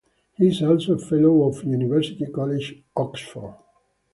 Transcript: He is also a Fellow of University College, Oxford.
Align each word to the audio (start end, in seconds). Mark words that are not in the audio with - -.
He 0.33 0.47
is 0.47 0.63
also 0.63 0.95
a 0.95 0.97
Fellow 0.97 1.43
of 1.47 1.63
University 1.63 2.25
College, 2.25 2.81
Oxford. 2.95 3.53